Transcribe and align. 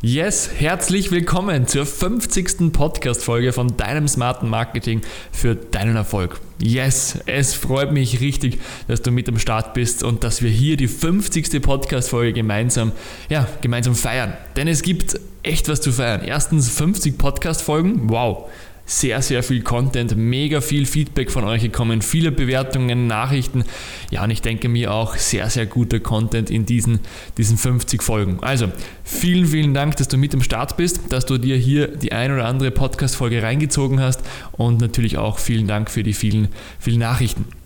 Yes, 0.00 0.48
herzlich 0.56 1.10
willkommen 1.10 1.66
zur 1.66 1.84
50. 1.84 2.72
Podcast-Folge 2.72 3.52
von 3.52 3.76
deinem 3.76 4.06
smarten 4.06 4.48
Marketing 4.48 5.00
für 5.32 5.56
deinen 5.56 5.96
Erfolg. 5.96 6.40
Yes, 6.60 7.18
es 7.26 7.54
freut 7.54 7.90
mich 7.90 8.20
richtig, 8.20 8.60
dass 8.86 9.02
du 9.02 9.10
mit 9.10 9.28
am 9.28 9.40
Start 9.40 9.74
bist 9.74 10.04
und 10.04 10.22
dass 10.22 10.40
wir 10.40 10.50
hier 10.50 10.76
die 10.76 10.86
50. 10.86 11.60
Podcast-Folge 11.60 12.32
gemeinsam, 12.32 12.92
ja, 13.28 13.48
gemeinsam 13.60 13.96
feiern. 13.96 14.34
Denn 14.54 14.68
es 14.68 14.82
gibt 14.82 15.18
echt 15.42 15.68
was 15.68 15.80
zu 15.80 15.90
feiern. 15.90 16.22
Erstens 16.24 16.70
50 16.70 17.18
Podcast-Folgen, 17.18 18.08
wow 18.08 18.48
sehr, 18.88 19.20
sehr 19.20 19.42
viel 19.42 19.62
Content, 19.62 20.16
mega 20.16 20.62
viel 20.62 20.86
Feedback 20.86 21.30
von 21.30 21.44
euch 21.44 21.62
gekommen, 21.62 22.00
viele 22.00 22.32
Bewertungen, 22.32 23.06
Nachrichten. 23.06 23.64
Ja, 24.10 24.24
und 24.24 24.30
ich 24.30 24.40
denke 24.40 24.68
mir 24.68 24.92
auch 24.92 25.16
sehr, 25.16 25.50
sehr 25.50 25.66
guter 25.66 26.00
Content 26.00 26.50
in 26.50 26.64
diesen, 26.64 27.00
diesen 27.36 27.58
50 27.58 28.02
Folgen. 28.02 28.38
Also, 28.40 28.72
vielen, 29.04 29.46
vielen 29.46 29.74
Dank, 29.74 29.96
dass 29.96 30.08
du 30.08 30.16
mit 30.16 30.34
am 30.34 30.42
Start 30.42 30.78
bist, 30.78 31.12
dass 31.12 31.26
du 31.26 31.36
dir 31.36 31.56
hier 31.56 31.88
die 31.88 32.12
ein 32.12 32.32
oder 32.32 32.46
andere 32.46 32.70
Podcast-Folge 32.70 33.42
reingezogen 33.42 34.00
hast 34.00 34.22
und 34.52 34.80
natürlich 34.80 35.18
auch 35.18 35.38
vielen 35.38 35.66
Dank 35.66 35.90
für 35.90 36.02
die 36.02 36.14
vielen, 36.14 36.48
vielen 36.78 37.00
Nachrichten. 37.00 37.57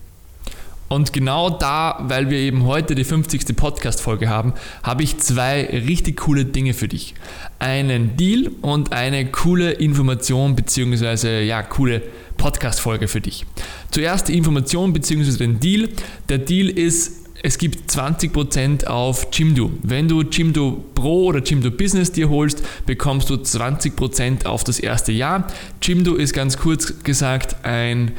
Und 0.93 1.11
genau 1.11 1.49
da, 1.49 1.97
weil 2.07 2.29
wir 2.29 2.37
eben 2.37 2.65
heute 2.65 2.93
die 2.93 3.03
50. 3.03 3.55
Podcast-Folge 3.55 4.29
haben, 4.29 4.53
habe 4.83 5.01
ich 5.01 5.17
zwei 5.17 5.65
richtig 5.65 6.17
coole 6.17 6.45
Dinge 6.45 6.75
für 6.75 6.87
dich. 6.87 7.15
Einen 7.57 8.15
Deal 8.15 8.51
und 8.61 8.93
eine 8.93 9.25
coole 9.31 9.71
Information 9.71 10.55
bzw. 10.55 11.45
ja, 11.45 11.63
coole 11.63 12.03
Podcast-Folge 12.37 13.07
für 13.07 13.21
dich. 13.21 13.43
Zuerst 13.89 14.27
die 14.27 14.37
Information 14.37 14.93
bzw. 14.93 15.35
den 15.35 15.59
Deal. 15.59 15.89
Der 16.29 16.37
Deal 16.37 16.69
ist, 16.69 17.23
es 17.41 17.57
gibt 17.57 17.89
20% 17.89 18.85
auf 18.85 19.29
Jimdo. 19.33 19.71
Wenn 19.81 20.07
du 20.07 20.21
Jimdo 20.21 20.83
Pro 20.93 21.25
oder 21.25 21.39
Jimdo 21.39 21.71
Business 21.71 22.11
dir 22.11 22.29
holst, 22.29 22.61
bekommst 22.85 23.31
du 23.31 23.33
20% 23.33 24.45
auf 24.45 24.63
das 24.63 24.79
erste 24.79 25.11
Jahr. 25.11 25.47
Jimdo 25.81 26.13
ist 26.13 26.33
ganz 26.33 26.57
kurz 26.57 27.01
gesagt 27.01 27.65
ein 27.65 28.11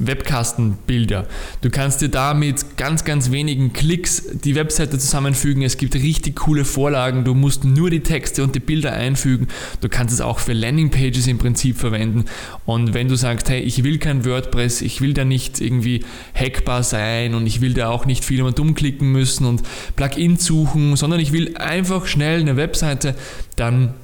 Webkastenbilder. 0.00 1.26
Du 1.60 1.70
kannst 1.70 2.00
dir 2.00 2.08
da 2.08 2.34
mit 2.34 2.76
ganz, 2.76 3.04
ganz 3.04 3.30
wenigen 3.30 3.72
Klicks 3.72 4.24
die 4.32 4.54
Webseite 4.54 4.98
zusammenfügen. 4.98 5.62
Es 5.62 5.76
gibt 5.76 5.94
richtig 5.94 6.36
coole 6.36 6.64
Vorlagen. 6.64 7.24
Du 7.24 7.34
musst 7.34 7.64
nur 7.64 7.90
die 7.90 8.00
Texte 8.00 8.42
und 8.42 8.54
die 8.54 8.60
Bilder 8.60 8.92
einfügen. 8.92 9.48
Du 9.80 9.88
kannst 9.88 10.14
es 10.14 10.20
auch 10.20 10.38
für 10.38 10.54
Landingpages 10.54 11.26
im 11.26 11.38
Prinzip 11.38 11.76
verwenden. 11.76 12.24
Und 12.64 12.94
wenn 12.94 13.08
du 13.08 13.14
sagst, 13.14 13.48
hey, 13.50 13.60
ich 13.60 13.84
will 13.84 13.98
kein 13.98 14.24
WordPress, 14.24 14.80
ich 14.80 15.00
will 15.00 15.12
da 15.12 15.24
nicht 15.24 15.60
irgendwie 15.60 16.04
hackbar 16.34 16.82
sein 16.82 17.34
und 17.34 17.46
ich 17.46 17.60
will 17.60 17.74
da 17.74 17.90
auch 17.90 18.06
nicht 18.06 18.24
viel 18.24 18.40
immer 18.40 18.52
dumm 18.52 18.74
klicken 18.74 19.12
müssen 19.12 19.44
und 19.44 19.62
Plugins 19.96 20.44
suchen, 20.44 20.96
sondern 20.96 21.20
ich 21.20 21.32
will 21.32 21.56
einfach 21.58 22.06
schnell 22.06 22.40
eine 22.40 22.56
Webseite, 22.56 23.14
dann 23.56 23.94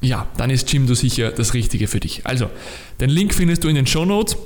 ja, 0.00 0.26
dann 0.36 0.50
ist 0.50 0.70
Jimdo 0.70 0.94
sicher 0.94 1.30
das 1.30 1.54
Richtige 1.54 1.86
für 1.86 1.98
dich. 1.98 2.26
Also, 2.26 2.50
den 3.00 3.08
Link 3.08 3.32
findest 3.32 3.64
du 3.64 3.68
in 3.68 3.74
den 3.74 3.86
Show 3.86 4.04
Notes. 4.04 4.36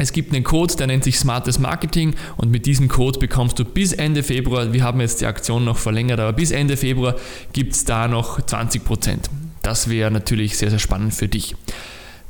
Es 0.00 0.12
gibt 0.12 0.34
einen 0.34 0.44
Code, 0.44 0.74
der 0.76 0.86
nennt 0.86 1.04
sich 1.04 1.18
Smartes 1.18 1.58
Marketing 1.58 2.14
und 2.38 2.50
mit 2.50 2.64
diesem 2.64 2.88
Code 2.88 3.18
bekommst 3.18 3.58
du 3.58 3.66
bis 3.66 3.92
Ende 3.92 4.22
Februar, 4.22 4.72
wir 4.72 4.82
haben 4.82 4.98
jetzt 5.00 5.20
die 5.20 5.26
Aktion 5.26 5.66
noch 5.66 5.76
verlängert, 5.76 6.18
aber 6.20 6.32
bis 6.32 6.52
Ende 6.52 6.78
Februar 6.78 7.16
gibt 7.52 7.74
es 7.74 7.84
da 7.84 8.08
noch 8.08 8.40
20%. 8.40 9.18
Das 9.60 9.90
wäre 9.90 10.10
natürlich 10.10 10.56
sehr, 10.56 10.70
sehr 10.70 10.78
spannend 10.78 11.12
für 11.12 11.28
dich. 11.28 11.54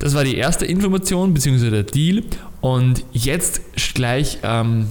Das 0.00 0.14
war 0.14 0.24
die 0.24 0.36
erste 0.36 0.66
Information 0.66 1.32
bzw. 1.32 1.70
der 1.70 1.82
Deal 1.84 2.24
und 2.60 3.04
jetzt 3.12 3.60
gleich 3.94 4.38
ähm, 4.42 4.88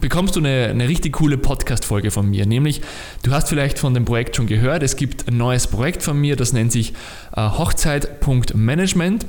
bekommst 0.00 0.36
du 0.36 0.40
eine, 0.40 0.68
eine 0.68 0.88
richtig 0.88 1.14
coole 1.14 1.38
Podcast-Folge 1.38 2.12
von 2.12 2.30
mir. 2.30 2.46
Nämlich, 2.46 2.82
du 3.24 3.32
hast 3.32 3.48
vielleicht 3.48 3.80
von 3.80 3.94
dem 3.94 4.04
Projekt 4.04 4.36
schon 4.36 4.46
gehört, 4.46 4.84
es 4.84 4.94
gibt 4.94 5.26
ein 5.26 5.36
neues 5.36 5.66
Projekt 5.66 6.04
von 6.04 6.20
mir, 6.20 6.36
das 6.36 6.52
nennt 6.52 6.70
sich 6.70 6.92
äh, 7.34 7.40
Hochzeit.management. 7.40 9.26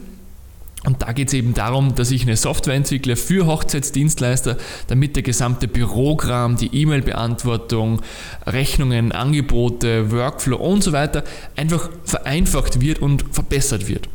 Und 0.85 1.01
da 1.01 1.13
geht 1.13 1.29
es 1.29 1.33
eben 1.33 1.53
darum, 1.53 1.95
dass 1.95 2.11
ich 2.11 2.23
eine 2.23 2.35
Software 2.35 2.73
entwickle 2.73 3.15
für 3.15 3.45
Hochzeitsdienstleister, 3.45 4.57
damit 4.87 5.15
der 5.15 5.23
gesamte 5.23 5.67
Bürogramm, 5.67 6.57
die 6.57 6.75
E-Mail-Beantwortung, 6.75 8.01
Rechnungen, 8.45 9.13
Angebote, 9.13 10.11
Workflow 10.11 10.57
und 10.57 10.83
so 10.83 10.91
weiter 10.91 11.23
einfach 11.55 11.89
vereinfacht 12.03 12.81
wird 12.81 12.99
und 12.99 13.23
verbessert 13.31 13.87
wird. 13.87 14.09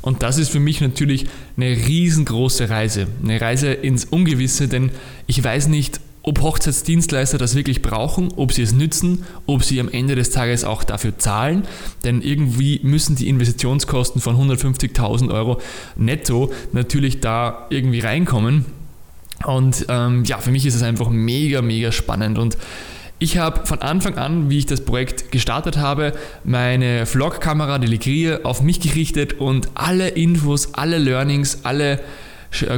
Und 0.00 0.22
das 0.22 0.38
ist 0.38 0.50
für 0.50 0.60
mich 0.60 0.80
natürlich 0.80 1.26
eine 1.56 1.70
riesengroße 1.70 2.70
Reise, 2.70 3.06
eine 3.22 3.40
Reise 3.40 3.72
ins 3.72 4.04
Ungewisse, 4.04 4.68
denn 4.68 4.90
ich 5.26 5.42
weiß 5.42 5.68
nicht, 5.68 6.00
ob 6.22 6.40
Hochzeitsdienstleister 6.40 7.38
das 7.38 7.54
wirklich 7.54 7.82
brauchen, 7.82 8.32
ob 8.36 8.52
sie 8.52 8.62
es 8.62 8.72
nützen, 8.72 9.24
ob 9.46 9.64
sie 9.64 9.80
am 9.80 9.88
Ende 9.88 10.14
des 10.14 10.30
Tages 10.30 10.64
auch 10.64 10.84
dafür 10.84 11.18
zahlen, 11.18 11.64
denn 12.04 12.22
irgendwie 12.22 12.80
müssen 12.82 13.16
die 13.16 13.28
Investitionskosten 13.28 14.20
von 14.20 14.36
150.000 14.36 15.32
Euro 15.32 15.60
netto 15.96 16.52
natürlich 16.72 17.20
da 17.20 17.66
irgendwie 17.70 18.00
reinkommen. 18.00 18.66
Und 19.44 19.86
ähm, 19.88 20.24
ja, 20.24 20.38
für 20.38 20.52
mich 20.52 20.64
ist 20.66 20.76
es 20.76 20.82
einfach 20.82 21.10
mega, 21.10 21.62
mega 21.62 21.90
spannend 21.90 22.38
und 22.38 22.56
ich 23.22 23.38
habe 23.38 23.66
von 23.66 23.80
Anfang 23.82 24.16
an, 24.16 24.50
wie 24.50 24.58
ich 24.58 24.66
das 24.66 24.80
Projekt 24.80 25.30
gestartet 25.30 25.76
habe, 25.76 26.12
meine 26.42 27.06
Vlog-Kamera, 27.06 27.78
die 27.78 27.86
Ligrie, 27.86 28.34
auf 28.42 28.62
mich 28.62 28.80
gerichtet 28.80 29.34
und 29.34 29.68
alle 29.74 30.08
Infos, 30.08 30.74
alle 30.74 30.98
Learnings, 30.98 31.60
alle 31.62 32.00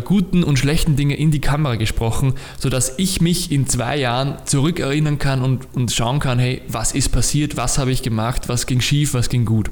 guten 0.04 0.44
und 0.44 0.58
schlechten 0.58 0.96
Dinge 0.96 1.16
in 1.16 1.30
die 1.30 1.40
Kamera 1.40 1.76
gesprochen, 1.76 2.34
sodass 2.58 2.94
ich 2.98 3.20
mich 3.20 3.50
in 3.50 3.66
zwei 3.66 3.96
Jahren 3.96 4.36
zurückerinnern 4.44 5.18
kann 5.18 5.42
und, 5.42 5.66
und 5.74 5.92
schauen 5.92 6.20
kann, 6.20 6.38
hey, 6.38 6.62
was 6.68 6.92
ist 6.92 7.10
passiert, 7.10 7.56
was 7.56 7.78
habe 7.78 7.92
ich 7.92 8.02
gemacht, 8.02 8.48
was 8.48 8.66
ging 8.66 8.80
schief, 8.80 9.14
was 9.14 9.28
ging 9.28 9.44
gut. 9.44 9.70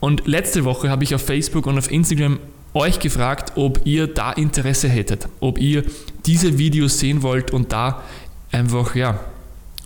Und 0.00 0.26
letzte 0.26 0.64
Woche 0.64 0.90
habe 0.90 1.04
ich 1.04 1.14
auf 1.14 1.22
Facebook 1.22 1.66
und 1.66 1.78
auf 1.78 1.90
Instagram 1.90 2.38
euch 2.74 3.00
gefragt, 3.00 3.52
ob 3.56 3.80
ihr 3.84 4.06
da 4.06 4.32
Interesse 4.32 4.88
hättet, 4.88 5.28
ob 5.40 5.58
ihr 5.58 5.84
diese 6.26 6.58
Videos 6.58 6.98
sehen 6.98 7.22
wollt 7.22 7.50
und 7.50 7.72
da 7.72 8.02
einfach, 8.52 8.94
ja, 8.94 9.18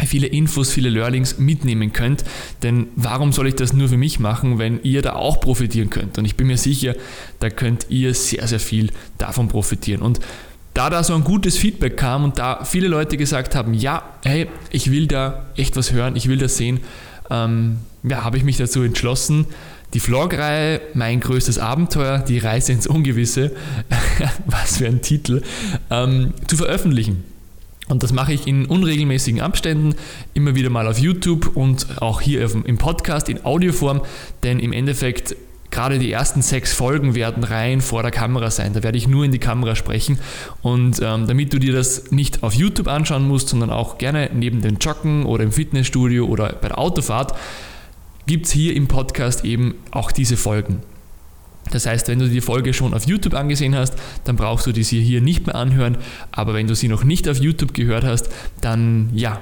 viele 0.07 0.27
Infos, 0.27 0.73
viele 0.73 0.89
Learnings 0.89 1.39
mitnehmen 1.39 1.93
könnt. 1.93 2.25
Denn 2.63 2.89
warum 2.97 3.33
soll 3.33 3.49
ich 3.49 3.55
das 3.55 3.73
nur 3.73 3.89
für 3.89 3.97
mich 3.97 4.21
machen, 4.21 4.59
wenn 4.59 4.83
ihr 4.83 5.03
da 5.03 5.15
auch 5.15 5.41
profitieren 5.41 5.91
könnt? 5.91 6.19
Und 6.19 6.25
ich 6.25 6.37
bin 6.37 6.47
mir 6.47 6.59
sicher, 6.59 6.95
da 7.39 7.51
könnt 7.51 7.87
ihr 7.89 8.15
sehr, 8.15 8.47
sehr 8.47 8.61
viel 8.61 8.91
davon 9.19 9.49
profitieren. 9.49 10.03
Und 10.03 10.21
da 10.75 10.89
da 10.89 11.03
so 11.03 11.15
ein 11.15 11.25
gutes 11.25 11.57
Feedback 11.57 11.97
kam 11.97 12.25
und 12.25 12.39
da 12.39 12.65
viele 12.65 12.89
Leute 12.89 13.17
gesagt 13.17 13.55
haben, 13.55 13.75
ja, 13.75 14.03
hey, 14.25 14.47
ich 14.71 14.91
will 14.91 15.07
da 15.07 15.47
echt 15.57 15.77
was 15.77 15.93
hören, 15.93 16.17
ich 16.17 16.29
will 16.29 16.39
das 16.39 16.57
sehen, 16.57 16.81
ähm, 17.29 17.79
ja, 18.03 18.25
habe 18.25 18.37
ich 18.37 18.45
mich 18.45 18.57
dazu 18.57 18.83
entschlossen, 18.83 19.47
die 19.93 20.01
Vlog-Reihe 20.01 20.81
Mein 20.95 21.21
größtes 21.21 21.59
Abenteuer, 21.59 22.19
die 22.19 22.39
Reise 22.39 22.73
ins 22.73 22.87
Ungewisse, 22.87 23.53
was 24.47 24.79
für 24.79 24.87
ein 24.87 25.03
Titel, 25.03 25.43
ähm, 25.91 26.33
zu 26.47 26.57
veröffentlichen. 26.57 27.25
Und 27.91 28.03
das 28.03 28.13
mache 28.13 28.33
ich 28.33 28.47
in 28.47 28.67
unregelmäßigen 28.67 29.41
Abständen, 29.41 29.95
immer 30.33 30.55
wieder 30.55 30.71
mal 30.71 30.87
auf 30.87 30.99
YouTube 30.99 31.57
und 31.57 32.01
auch 32.01 32.21
hier 32.21 32.49
im 32.65 32.79
Podcast 32.79 33.29
in 33.29 33.45
Audioform, 33.45 34.03
denn 34.43 34.61
im 34.61 34.73
Endeffekt 34.73 35.37
gerade 35.71 35.99
die 35.99 36.11
ersten 36.11 36.43
sechs 36.43 36.73
Folgen 36.73 37.15
werden 37.15 37.45
rein 37.45 37.81
vor 37.81 38.03
der 38.03 38.11
Kamera 38.11 38.51
sein. 38.51 38.73
Da 38.73 38.83
werde 38.83 38.99
ich 38.99 39.09
nur 39.09 39.25
in 39.25 39.33
die 39.33 39.39
Kamera 39.39 39.77
sprechen. 39.77 40.19
Und 40.63 41.01
ähm, 41.03 41.27
damit 41.27 41.53
du 41.53 41.59
dir 41.59 41.73
das 41.73 42.11
nicht 42.11 42.43
auf 42.43 42.55
YouTube 42.55 42.89
anschauen 42.89 43.27
musst, 43.27 43.49
sondern 43.49 43.71
auch 43.71 43.99
gerne 43.99 44.31
neben 44.33 44.63
dem 44.63 44.79
Joggen 44.79 45.27
oder 45.27 45.45
im 45.45 45.53
Fitnessstudio 45.53 46.27
oder 46.27 46.55
bei 46.61 46.69
der 46.69 46.79
Autofahrt, 46.79 47.35
gibt 48.27 48.47
es 48.47 48.53
hier 48.53 48.75
im 48.75 48.89
Podcast 48.89 49.45
eben 49.45 49.75
auch 49.91 50.13
diese 50.13 50.37
Folgen. 50.37 50.83
Das 51.71 51.87
heißt, 51.87 52.09
wenn 52.09 52.19
du 52.19 52.29
die 52.29 52.41
Folge 52.41 52.75
schon 52.75 52.95
auf 52.95 53.07
YouTube 53.07 53.35
angesehen 53.35 53.75
hast, 53.77 53.95
dann 54.25 54.37
brauchst 54.37 54.67
du 54.67 54.73
die 54.73 54.83
hier 54.83 55.21
nicht 55.21 55.47
mehr 55.47 55.55
anhören. 55.55 55.99
Aber 56.33 56.55
wenn 56.55 56.67
du 56.67 56.75
sie 56.75 56.89
noch 56.89 57.05
nicht 57.05 57.29
auf 57.29 57.39
YouTube 57.39 57.75
gehört 57.75 58.05
hast, 58.05 58.31
dann 58.61 59.11
ja, 59.15 59.41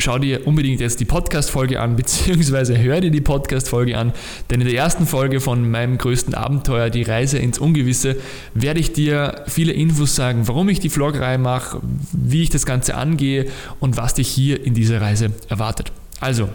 schau 0.00 0.18
dir 0.18 0.46
unbedingt 0.46 0.80
jetzt 0.80 1.00
die 1.00 1.04
Podcast-Folge 1.04 1.80
an, 1.80 1.96
beziehungsweise 1.96 2.78
hör 2.78 3.00
dir 3.00 3.10
die 3.10 3.20
Podcast-Folge 3.20 3.96
an, 3.96 4.12
denn 4.50 4.60
in 4.60 4.66
der 4.66 4.76
ersten 4.76 5.06
Folge 5.06 5.40
von 5.40 5.70
meinem 5.70 5.98
größten 5.98 6.34
Abenteuer, 6.34 6.90
die 6.90 7.02
Reise 7.02 7.38
ins 7.38 7.58
Ungewisse, 7.58 8.16
werde 8.54 8.80
ich 8.80 8.92
dir 8.92 9.44
viele 9.46 9.72
Infos 9.72 10.16
sagen, 10.16 10.48
warum 10.48 10.68
ich 10.68 10.80
die 10.80 10.88
Vlogreihe 10.88 11.38
mache, 11.38 11.80
wie 12.12 12.42
ich 12.42 12.50
das 12.50 12.66
Ganze 12.66 12.94
angehe 12.94 13.46
und 13.78 13.96
was 13.96 14.14
dich 14.14 14.28
hier 14.28 14.64
in 14.64 14.74
dieser 14.74 15.00
Reise 15.00 15.32
erwartet. 15.48 15.92
Also, 16.20 16.48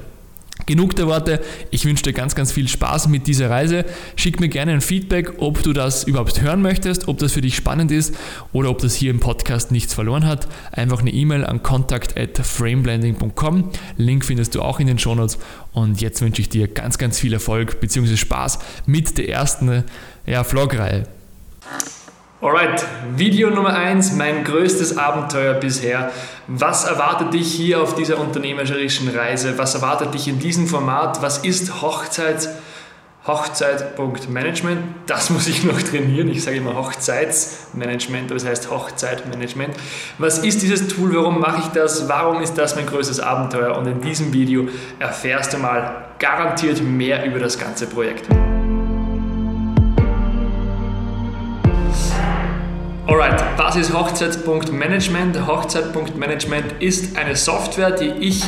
Genug 0.66 0.96
der 0.96 1.08
Worte. 1.08 1.42
Ich 1.70 1.86
wünsche 1.86 2.04
dir 2.04 2.14
ganz, 2.14 2.34
ganz 2.34 2.52
viel 2.52 2.68
Spaß 2.68 3.10
mit 3.10 3.28
dieser 3.28 3.50
Reise. 3.50 3.86
Schick 4.16 4.40
mir 4.40 4.48
gerne 4.48 4.72
ein 4.72 4.82
Feedback, 4.82 5.34
ob 5.38 5.62
du 5.62 5.74
das 5.74 6.06
überhaupt 6.06 6.42
hören 6.42 6.62
möchtest, 6.62 7.08
ob 7.08 7.20
das 7.20 7.34
für 7.34 7.42
dich 7.42 7.56
spannend 7.56 7.92
ist 7.92 8.16
oder 8.52 8.70
ob 8.70 8.80
das 8.80 8.96
hier 8.96 9.12
im 9.12 9.20
Podcast 9.20 9.72
nichts 9.72 9.94
verloren 9.94 10.26
hat. 10.26 10.48
Einfach 10.72 11.02
eine 11.02 11.12
E-Mail 11.12 11.46
an 11.46 11.62
contact@frameblending.com. 11.62 13.72
Link 13.98 14.26
findest 14.26 14.56
du 14.56 14.62
auch 14.62 14.80
in 14.80 14.88
den 14.88 14.98
Shownotes. 14.98 15.38
Und 15.74 16.02
jetzt 16.02 16.22
wünsche 16.22 16.42
ich 16.42 16.50
dir 16.50 16.68
ganz, 16.68 16.98
ganz 16.98 17.20
viel 17.20 17.34
Erfolg 17.34 17.80
bzw. 17.80 18.16
Spaß 18.16 18.60
mit 18.86 19.18
der 19.18 19.30
ersten 19.30 19.84
ja, 20.26 20.44
Vlog-Reihe. 20.44 21.08
Alright, 22.42 22.86
Video 23.16 23.50
Nummer 23.50 23.74
1, 23.74 24.12
mein 24.14 24.44
größtes 24.44 24.98
Abenteuer 24.98 25.54
bisher. 25.54 26.12
Was 26.48 26.84
erwartet 26.84 27.34
dich 27.34 27.54
hier 27.54 27.82
auf 27.82 27.96
dieser 27.96 28.20
unternehmerischen 28.20 29.08
Reise? 29.08 29.58
Was 29.58 29.74
erwartet 29.74 30.14
dich 30.14 30.28
in 30.28 30.38
diesem 30.38 30.68
Format? 30.68 31.22
Was 31.22 31.40
ist 31.40 31.82
Hochzeits- 31.82 32.50
Hochzeit.management, 33.26 34.82
das 35.08 35.32
muss 35.32 35.48
ich 35.48 35.64
noch 35.64 35.82
trainieren. 35.82 36.28
Ich 36.28 36.44
sage 36.44 36.58
immer 36.58 36.76
Hochzeitsmanagement, 36.76 38.30
aber 38.30 38.36
es 38.36 38.46
heißt 38.46 38.70
Hochzeitmanagement. 38.70 39.74
Was 40.20 40.40
ist 40.40 40.62
dieses 40.62 40.88
Tool? 40.90 41.16
Warum 41.16 41.40
mache 41.40 41.62
ich 41.62 41.68
das? 41.70 42.08
Warum 42.08 42.42
ist 42.42 42.56
das 42.56 42.76
mein 42.76 42.86
größtes 42.86 43.20
Abenteuer? 43.20 43.76
Und 43.78 43.88
in 43.88 44.02
diesem 44.02 44.32
Video 44.32 44.68
erfährst 45.00 45.54
du 45.54 45.58
mal 45.58 46.06
garantiert 46.20 46.84
mehr 46.84 47.26
über 47.26 47.40
das 47.40 47.58
ganze 47.58 47.88
Projekt. 47.88 48.28
Alright, 53.08 53.40
was 53.58 53.76
ist 53.76 53.94
Hochzeitsmanagement? 53.94 55.46
Hochzeit.management 55.46 56.82
ist 56.82 57.16
eine 57.16 57.36
Software, 57.36 57.92
die 57.92 58.10
ich 58.20 58.44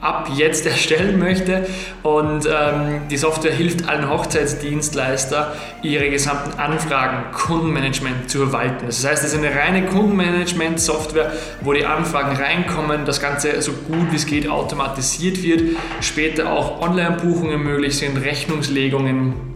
ab 0.00 0.28
jetzt 0.32 0.64
erstellen 0.66 1.18
möchte. 1.18 1.66
Und 2.04 2.46
ähm, 2.46 3.00
die 3.10 3.16
Software 3.16 3.52
hilft 3.52 3.88
allen 3.88 4.08
Hochzeitsdienstleister, 4.08 5.56
ihre 5.82 6.08
gesamten 6.08 6.56
Anfragen, 6.56 7.32
Kundenmanagement 7.32 8.30
zu 8.30 8.38
verwalten. 8.38 8.86
Das 8.86 9.04
heißt, 9.04 9.24
es 9.24 9.32
ist 9.32 9.38
eine 9.38 9.52
reine 9.52 9.86
Kundenmanagement-Software, 9.86 11.32
wo 11.62 11.72
die 11.72 11.84
Anfragen 11.84 12.36
reinkommen, 12.36 13.06
das 13.06 13.20
Ganze 13.20 13.60
so 13.60 13.72
gut 13.72 14.12
wie 14.12 14.16
es 14.16 14.26
geht 14.26 14.48
automatisiert 14.48 15.42
wird, 15.42 15.76
später 16.00 16.52
auch 16.52 16.80
Online-Buchungen 16.80 17.60
möglich 17.60 17.98
sind, 17.98 18.18
Rechnungslegungen, 18.18 19.55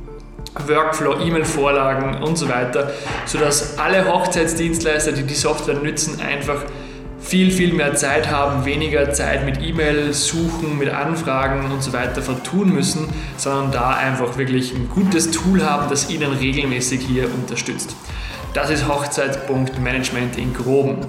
Workflow, 0.67 1.21
E-Mail-Vorlagen 1.21 2.23
und 2.23 2.37
so 2.37 2.49
weiter, 2.49 2.91
sodass 3.27 3.79
alle 3.79 4.13
Hochzeitsdienstleister, 4.13 5.13
die 5.13 5.23
die 5.23 5.35
Software 5.35 5.77
nützen, 5.77 6.21
einfach 6.21 6.65
viel, 7.21 7.51
viel 7.51 7.73
mehr 7.75 7.95
Zeit 7.95 8.31
haben, 8.31 8.65
weniger 8.65 9.13
Zeit 9.13 9.45
mit 9.45 9.63
E-Mail 9.63 10.13
suchen, 10.13 10.79
mit 10.79 10.89
Anfragen 10.89 11.71
und 11.71 11.83
so 11.83 11.93
weiter 11.93 12.23
vertun 12.23 12.73
müssen, 12.73 13.09
sondern 13.37 13.71
da 13.71 13.91
einfach 13.91 14.37
wirklich 14.39 14.75
ein 14.75 14.89
gutes 14.89 15.31
Tool 15.31 15.65
haben, 15.65 15.89
das 15.91 16.11
ihnen 16.11 16.33
regelmäßig 16.33 17.01
hier 17.01 17.33
unterstützt. 17.33 17.95
Das 18.55 18.71
ist 18.71 18.89
Hochzeitpunktmanagement 18.89 20.37
in 20.37 20.53
Groben. 20.55 21.07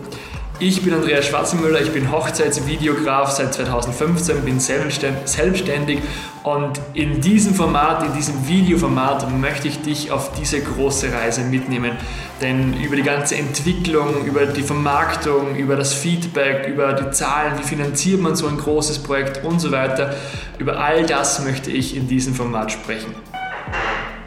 Ich 0.64 0.84
bin 0.84 0.94
Andreas 0.94 1.26
Schwarzenmüller, 1.26 1.82
ich 1.82 1.90
bin 1.90 2.12
Hochzeitsvideograf 2.12 3.32
seit 3.32 3.52
2015, 3.52 4.46
bin 4.46 4.60
selbstständig 4.60 5.98
und 6.44 6.80
in 6.94 7.20
diesem 7.20 7.56
Format, 7.56 8.06
in 8.06 8.14
diesem 8.14 8.48
Videoformat 8.48 9.28
möchte 9.40 9.68
ich 9.70 9.82
dich 9.82 10.12
auf 10.12 10.34
diese 10.34 10.62
große 10.62 11.12
Reise 11.12 11.42
mitnehmen. 11.42 11.94
Denn 12.42 12.80
über 12.80 12.96
die 12.96 13.02
ganze 13.02 13.38
Entwicklung, 13.38 14.24
über 14.24 14.46
die 14.46 14.62
Vermarktung, 14.62 15.56
über 15.56 15.76
das 15.76 15.96
Feedback, 15.96 16.68
über 16.68 16.94
die 16.94 17.10
Zahlen, 17.10 17.58
wie 17.58 17.64
finanziert 17.64 18.22
man 18.22 18.36
so 18.36 18.46
ein 18.46 18.58
großes 18.58 19.00
Projekt 19.00 19.44
und 19.44 19.60
so 19.60 19.72
weiter, 19.72 20.16
über 20.60 20.78
all 20.78 21.08
das 21.08 21.44
möchte 21.44 21.72
ich 21.72 21.98
in 21.98 22.08
diesem 22.08 22.36
Format 22.36 22.72
sprechen. 22.72 23.16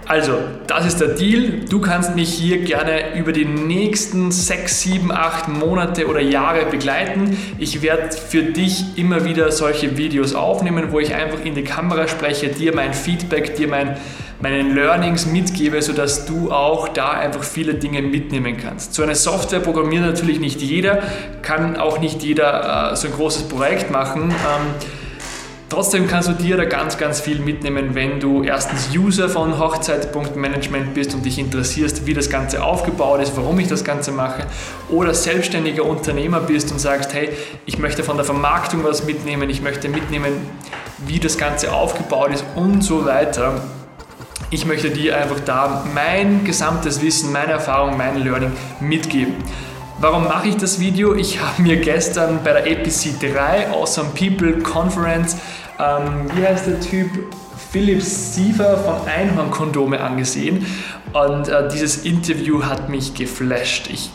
Also, 0.06 0.38
das 0.66 0.84
ist 0.84 1.00
der 1.00 1.08
Deal. 1.08 1.60
Du 1.70 1.80
kannst 1.80 2.14
mich 2.14 2.28
hier 2.28 2.58
gerne 2.58 3.16
über 3.16 3.32
die 3.32 3.46
nächsten 3.46 4.30
6, 4.30 4.82
7, 4.82 5.10
8 5.10 5.48
Monate 5.48 6.06
oder 6.08 6.20
Jahre 6.20 6.66
begleiten. 6.66 7.38
Ich 7.58 7.80
werde 7.80 8.14
für 8.14 8.42
dich 8.42 8.98
immer 8.98 9.24
wieder 9.24 9.50
solche 9.50 9.96
Videos 9.96 10.34
aufnehmen, 10.34 10.88
wo 10.90 11.00
ich 11.00 11.14
einfach 11.14 11.42
in 11.42 11.54
die 11.54 11.64
Kamera 11.64 12.06
spreche, 12.06 12.48
dir 12.48 12.74
mein 12.74 12.92
Feedback, 12.92 13.56
dir 13.56 13.66
mein, 13.66 13.96
meine 14.42 14.62
Learnings 14.74 15.24
mitgebe, 15.24 15.80
sodass 15.80 16.26
du 16.26 16.52
auch 16.52 16.88
da 16.88 17.12
einfach 17.12 17.42
viele 17.42 17.74
Dinge 17.74 18.02
mitnehmen 18.02 18.58
kannst. 18.58 18.92
So 18.92 19.02
eine 19.02 19.14
Software 19.14 19.60
programmiert 19.60 20.04
natürlich 20.04 20.38
nicht 20.38 20.60
jeder, 20.60 21.02
kann 21.40 21.78
auch 21.78 21.98
nicht 21.98 22.22
jeder 22.22 22.92
äh, 22.92 22.96
so 22.96 23.08
ein 23.08 23.14
großes 23.14 23.48
Projekt 23.48 23.90
machen. 23.90 24.30
Ähm, 24.30 24.88
Trotzdem 25.70 26.06
kannst 26.06 26.28
du 26.28 26.32
dir 26.34 26.56
da 26.56 26.66
ganz, 26.66 26.98
ganz 26.98 27.20
viel 27.20 27.38
mitnehmen, 27.38 27.94
wenn 27.94 28.20
du 28.20 28.42
erstens 28.42 28.90
User 28.94 29.28
von 29.28 29.58
Hochzeit.management 29.58 30.92
bist 30.94 31.14
und 31.14 31.24
dich 31.24 31.38
interessierst, 31.38 32.06
wie 32.06 32.12
das 32.12 32.28
Ganze 32.28 32.62
aufgebaut 32.62 33.22
ist, 33.22 33.36
warum 33.36 33.58
ich 33.58 33.68
das 33.68 33.82
Ganze 33.82 34.12
mache, 34.12 34.46
oder 34.90 35.14
selbstständiger 35.14 35.84
Unternehmer 35.84 36.40
bist 36.40 36.70
und 36.70 36.78
sagst, 36.78 37.14
hey, 37.14 37.30
ich 37.64 37.78
möchte 37.78 38.04
von 38.04 38.16
der 38.16 38.26
Vermarktung 38.26 38.84
was 38.84 39.04
mitnehmen, 39.04 39.48
ich 39.48 39.62
möchte 39.62 39.88
mitnehmen, 39.88 40.34
wie 41.06 41.18
das 41.18 41.38
Ganze 41.38 41.72
aufgebaut 41.72 42.30
ist 42.32 42.44
und 42.54 42.82
so 42.82 43.06
weiter. 43.06 43.62
Ich 44.50 44.66
möchte 44.66 44.90
dir 44.90 45.16
einfach 45.16 45.40
da 45.40 45.84
mein 45.94 46.44
gesamtes 46.44 47.00
Wissen, 47.00 47.32
meine 47.32 47.52
Erfahrung, 47.52 47.96
mein 47.96 48.22
Learning 48.22 48.52
mitgeben. 48.80 49.34
Warum 50.00 50.24
mache 50.24 50.48
ich 50.48 50.56
das 50.56 50.80
Video? 50.80 51.14
Ich 51.14 51.40
habe 51.40 51.62
mir 51.62 51.76
gestern 51.76 52.40
bei 52.42 52.52
der 52.52 52.62
APC 52.62 53.18
3 53.20 53.70
Awesome 53.70 54.10
People 54.10 54.58
Conference 54.60 55.36
ähm, 55.78 56.30
wie 56.34 56.46
heißt 56.46 56.66
der 56.66 56.80
Typ? 56.80 57.10
Philipp 57.70 58.02
Siever 58.02 58.78
von 58.78 59.08
Einhorn 59.08 59.50
Kondome 59.50 60.00
angesehen 60.00 60.64
und 61.12 61.48
äh, 61.48 61.68
dieses 61.68 62.04
Interview 62.04 62.62
hat 62.62 62.88
mich 62.88 63.14
geflasht. 63.14 63.88
Ich 63.92 64.10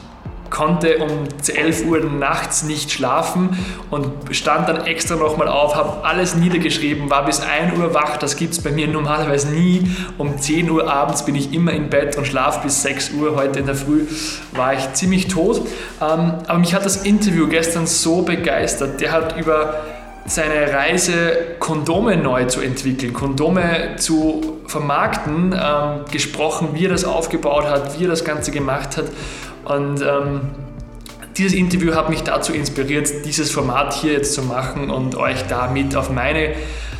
konnte 0.49 0.97
um 0.97 1.09
11 1.47 1.85
Uhr 1.85 1.99
nachts 1.99 2.63
nicht 2.63 2.91
schlafen 2.91 3.57
und 3.89 4.11
stand 4.31 4.69
dann 4.69 4.85
extra 4.85 5.15
nochmal 5.15 5.47
auf, 5.47 5.75
habe 5.75 6.05
alles 6.05 6.35
niedergeschrieben, 6.35 7.09
war 7.09 7.25
bis 7.25 7.41
1 7.41 7.77
Uhr 7.77 7.93
wach, 7.93 8.17
das 8.17 8.35
gibt 8.35 8.53
es 8.53 8.61
bei 8.61 8.71
mir 8.71 8.87
normalerweise 8.87 9.49
nie. 9.49 9.91
Um 10.17 10.37
10 10.37 10.69
Uhr 10.69 10.91
abends 10.91 11.25
bin 11.25 11.35
ich 11.35 11.53
immer 11.53 11.73
im 11.73 11.89
Bett 11.89 12.17
und 12.17 12.25
schlafe 12.25 12.61
bis 12.63 12.81
6 12.81 13.11
Uhr. 13.11 13.35
Heute 13.35 13.59
in 13.59 13.65
der 13.65 13.75
Früh 13.75 14.05
war 14.53 14.73
ich 14.73 14.93
ziemlich 14.93 15.27
tot. 15.27 15.61
Ähm, 16.01 16.33
aber 16.47 16.59
mich 16.59 16.73
hat 16.73 16.85
das 16.85 17.03
Interview 17.03 17.47
gestern 17.47 17.87
so 17.87 18.21
begeistert. 18.21 19.01
Der 19.01 19.11
hat 19.11 19.37
über 19.37 19.81
seine 20.25 20.71
Reise, 20.71 21.55
Kondome 21.59 22.15
neu 22.15 22.45
zu 22.45 22.61
entwickeln, 22.61 23.13
Kondome 23.13 23.95
zu 23.97 24.59
vermarkten, 24.67 25.53
ähm, 25.53 26.05
gesprochen, 26.11 26.69
wie 26.73 26.85
er 26.85 26.89
das 26.89 27.03
aufgebaut 27.03 27.65
hat, 27.65 27.99
wie 27.99 28.05
er 28.05 28.09
das 28.09 28.23
Ganze 28.23 28.51
gemacht 28.51 28.97
hat. 28.97 29.05
Und 29.65 30.01
ähm, 30.01 30.41
dieses 31.37 31.53
Interview 31.53 31.95
hat 31.95 32.09
mich 32.09 32.23
dazu 32.23 32.53
inspiriert, 32.53 33.25
dieses 33.25 33.51
Format 33.51 33.93
hier 33.93 34.13
jetzt 34.13 34.33
zu 34.33 34.43
machen 34.43 34.89
und 34.89 35.15
euch 35.15 35.45
damit 35.47 35.95
auf 35.95 36.09
meine 36.09 36.53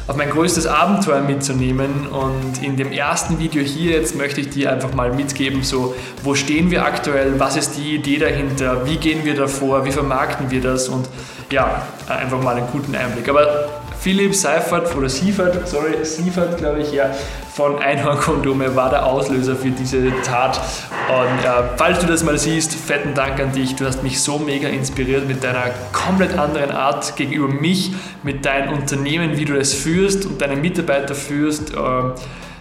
auf 0.09 0.15
mein 0.15 0.31
größtes 0.31 0.65
Abenteuer 0.65 1.21
mitzunehmen. 1.21 2.07
Und 2.07 2.63
in 2.63 2.75
dem 2.77 2.91
ersten 2.91 3.37
Video 3.37 3.61
hier 3.61 3.91
jetzt 3.91 4.15
möchte 4.15 4.41
ich 4.41 4.49
dir 4.49 4.71
einfach 4.71 4.93
mal 4.95 5.13
mitgeben, 5.13 5.61
so 5.61 5.93
wo 6.23 6.33
stehen 6.33 6.71
wir 6.71 6.83
aktuell, 6.83 7.39
was 7.39 7.55
ist 7.55 7.77
die 7.77 7.95
Idee 7.95 8.17
dahinter, 8.17 8.87
wie 8.87 8.97
gehen 8.97 9.23
wir 9.23 9.35
davor, 9.35 9.85
wie 9.85 9.91
vermarkten 9.91 10.49
wir 10.49 10.61
das 10.61 10.89
und 10.89 11.07
ja, 11.51 11.83
einfach 12.07 12.41
mal 12.41 12.55
einen 12.55 12.67
guten 12.71 12.95
Einblick. 12.95 13.29
Aber 13.29 13.78
Philipp 13.99 14.33
Seifert 14.33 14.95
oder 14.95 15.09
Siefert, 15.09 15.67
sorry, 15.67 16.03
Siefert 16.03 16.57
glaube 16.57 16.81
ich, 16.81 16.91
ja, 16.93 17.11
von 17.53 17.79
Einhornkondome 17.79 18.73
war 18.73 18.89
der 18.89 19.05
Auslöser 19.05 19.57
für 19.57 19.71
diese 19.71 20.09
Tat. 20.21 20.61
Und 21.09 21.43
äh, 21.43 21.75
falls 21.75 21.99
du 21.99 22.07
das 22.07 22.23
mal 22.23 22.37
siehst, 22.37 22.73
fetten 22.73 23.13
Dank 23.13 23.41
an 23.41 23.51
dich. 23.51 23.75
Du 23.75 23.85
hast 23.85 24.01
mich 24.01 24.21
so 24.21 24.39
mega 24.39 24.69
inspiriert 24.69 25.27
mit 25.27 25.43
deiner 25.43 25.65
komplett 25.91 26.37
anderen 26.37 26.71
Art 26.71 27.17
gegenüber 27.17 27.49
mich, 27.49 27.91
mit 28.23 28.45
deinem 28.45 28.73
Unternehmen, 28.73 29.37
wie 29.37 29.43
du 29.43 29.57
es 29.57 29.73
führst 29.73 30.25
und 30.25 30.41
deine 30.41 30.55
Mitarbeiter 30.55 31.13
führst. 31.13 31.73
Äh, 31.73 31.77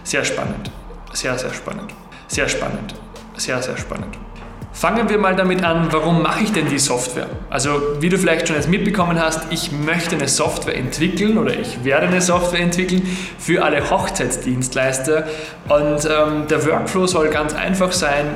sehr 0.03 0.25
spannend. 0.25 0.69
Sehr, 1.13 1.37
sehr 1.37 1.53
spannend. 1.53 1.93
Sehr 2.27 2.49
spannend. 2.49 2.95
Sehr, 3.37 3.61
sehr 3.61 3.77
spannend. 3.77 4.17
Fangen 4.79 5.09
wir 5.09 5.17
mal 5.17 5.35
damit 5.35 5.61
an, 5.65 5.91
warum 5.91 6.21
mache 6.21 6.41
ich 6.41 6.53
denn 6.53 6.69
die 6.69 6.79
Software? 6.79 7.27
Also 7.49 7.97
wie 7.99 8.07
du 8.07 8.17
vielleicht 8.17 8.47
schon 8.47 8.55
jetzt 8.55 8.69
mitbekommen 8.69 9.19
hast, 9.19 9.51
ich 9.51 9.73
möchte 9.73 10.15
eine 10.15 10.29
Software 10.29 10.77
entwickeln 10.77 11.37
oder 11.37 11.53
ich 11.53 11.83
werde 11.83 12.07
eine 12.07 12.21
Software 12.21 12.61
entwickeln 12.61 13.05
für 13.37 13.61
alle 13.61 13.89
Hochzeitsdienstleister 13.89 15.25
und 15.67 16.05
ähm, 16.05 16.47
der 16.49 16.65
Workflow 16.65 17.07
soll 17.07 17.27
ganz 17.27 17.53
einfach 17.55 17.91
sein, 17.91 18.27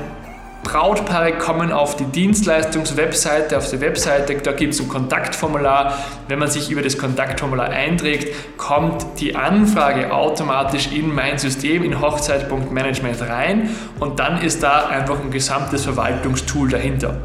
Brautpaare 0.63 1.34
kommen 1.34 1.72
auf 1.72 1.96
die 1.98 2.05
Dienstleistungswebseite, 2.05 3.58
auf 3.58 3.70
die 3.70 3.82
Webseite, 3.82 4.36
da 4.36 4.53
gibt 4.53 4.74
es 4.74 4.79
ein 4.79 4.88
Kontaktformular. 4.88 5.98
Wenn 6.27 6.39
man 6.39 6.50
sich 6.50 6.72
über 6.72 6.82
das 6.82 6.98
Kontaktformular 6.98 7.70
einträgt, 7.70 8.58
kommt 8.58 9.05
die 9.20 9.36
Anfrage 9.36 10.13
automatisch 10.13 10.89
in 10.91 11.13
mein 11.13 11.38
System, 11.38 11.84
in 11.84 12.00
Hochzeit.management 12.00 13.22
rein 13.22 13.70
und 14.00 14.20
dann 14.20 14.41
ist 14.41 14.63
da 14.63 14.88
einfach 14.88 15.20
ein 15.20 15.32
gesamtes 15.32 15.84
Verwaltungstool 15.84 16.70
dahinter. 16.70 17.22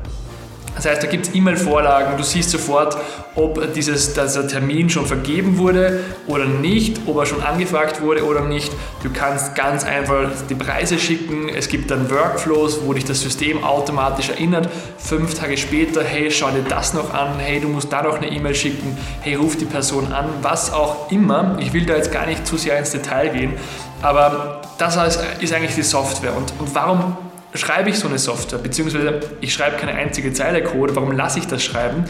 Das 0.79 0.87
heißt, 0.87 1.03
da 1.03 1.09
gibt 1.09 1.27
es 1.27 1.35
E-Mail-Vorlagen, 1.35 2.17
du 2.17 2.23
siehst 2.23 2.51
sofort, 2.51 2.97
ob 3.35 3.75
dieses, 3.75 4.15
dieser 4.15 4.47
Termin 4.47 4.89
schon 4.89 5.07
vergeben 5.07 5.59
wurde 5.59 6.05
oder 6.29 6.45
nicht, 6.45 7.01
ob 7.07 7.17
er 7.17 7.27
schon 7.27 7.43
angefragt 7.43 8.01
wurde 8.01 8.25
oder 8.25 8.43
nicht. 8.43 8.73
Du 9.03 9.11
kannst 9.13 9.57
ganz 9.57 9.83
einfach 9.83 10.31
die 10.49 10.55
Preise 10.55 11.01
schicken. 11.01 11.49
Es 11.49 11.69
gibt 11.69 11.91
dann 11.91 12.09
Workflows, 12.09 12.81
wo 12.85 12.93
dich 12.93 13.05
das 13.05 13.21
System 13.21 13.65
automatisch 13.65 14.29
erinnert. 14.29 14.69
Fünf 14.99 15.35
Tage 15.35 15.57
später, 15.57 16.05
hey, 16.05 16.31
schau 16.31 16.51
dir 16.51 16.63
das 16.63 16.95
noch 16.95 17.13
an, 17.13 17.41
hey, 17.41 17.59
du 17.59 17.69
musst 17.69 17.93
da 17.93 18.03
noch 18.03 18.19
eine 18.19 18.31
E-Mail 18.31 18.55
schicken, 18.55 18.97
hey, 19.23 19.35
ruf 19.35 19.57
die 19.57 19.65
Person 19.65 20.13
an, 20.13 20.27
was 20.43 20.73
auch 20.73 21.11
immer. 21.11 21.57
Ich 21.59 21.73
will 21.73 21.87
da 21.87 21.97
jetzt 21.97 22.13
gar 22.13 22.27
nicht 22.27 22.47
zu 22.47 22.57
sehr 22.57 22.79
ins 22.79 22.93
Detail 22.93 23.31
gehen, 23.31 23.55
aber 24.01 24.63
das 24.79 24.97
ist 25.41 25.53
eigentlich 25.53 25.75
die 25.75 25.83
Software. 25.83 26.37
Und, 26.37 26.53
und 26.61 26.73
warum 26.73 27.17
schreibe 27.55 27.91
ich 27.91 27.99
so 27.99 28.09
eine 28.09 28.19
Software? 28.19 28.59
Beziehungsweise 28.59 29.21
ich 29.41 29.53
schreibe 29.53 29.77
keine 29.77 29.95
einzige 29.95 30.33
Zeile 30.33 30.63
Code. 30.63 30.95
Warum 30.97 31.13
lasse 31.13 31.39
ich 31.39 31.47
das 31.47 31.63
schreiben? 31.63 32.05